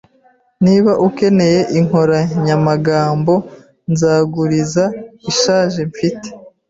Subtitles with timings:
[0.65, 3.33] Niba ukeneye inkoranyamagambo,
[3.91, 4.83] nzaguriza
[5.31, 6.27] ishaje mfite.